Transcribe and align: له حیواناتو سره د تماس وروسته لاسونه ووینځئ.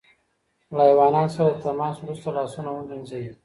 له 0.75 0.81
حیواناتو 0.89 1.33
سره 1.35 1.49
د 1.53 1.57
تماس 1.65 1.95
وروسته 1.99 2.27
لاسونه 2.37 2.69
ووینځئ. 2.73 3.25